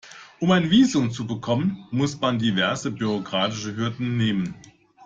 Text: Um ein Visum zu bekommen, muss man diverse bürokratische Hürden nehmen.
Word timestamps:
Um 0.41 0.49
ein 0.51 0.71
Visum 0.71 1.11
zu 1.11 1.27
bekommen, 1.27 1.85
muss 1.91 2.19
man 2.19 2.39
diverse 2.39 2.89
bürokratische 2.89 3.75
Hürden 3.75 4.17
nehmen. 4.17 4.55